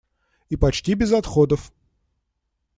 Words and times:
И 0.49 0.55
почти 0.55 0.95
без 0.95 1.11
отходов. 1.11 1.71